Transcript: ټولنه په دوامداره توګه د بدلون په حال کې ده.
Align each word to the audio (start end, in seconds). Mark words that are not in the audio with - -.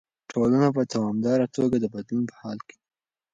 ټولنه 0.31 0.67
په 0.77 0.81
دوامداره 0.93 1.45
توګه 1.55 1.75
د 1.79 1.85
بدلون 1.93 2.23
په 2.29 2.35
حال 2.41 2.59
کې 2.67 2.75
ده. 2.79 2.87